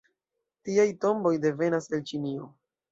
[0.69, 2.55] Tiaj tomboj devenas el Ĉinio.